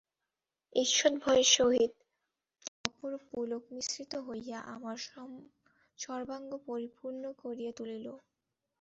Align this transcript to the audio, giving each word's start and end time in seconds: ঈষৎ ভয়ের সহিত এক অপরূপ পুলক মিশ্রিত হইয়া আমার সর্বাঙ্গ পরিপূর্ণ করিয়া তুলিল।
ঈষৎ 0.75 1.13
ভয়ের 1.23 1.47
সহিত 1.55 1.93
এক 2.67 2.87
অপরূপ 2.87 3.23
পুলক 3.29 3.63
মিশ্রিত 3.71 4.13
হইয়া 4.27 4.57
আমার 4.75 4.97
সর্বাঙ্গ 5.99 6.49
পরিপূর্ণ 6.67 7.23
করিয়া 7.41 7.71
তুলিল। 7.77 8.05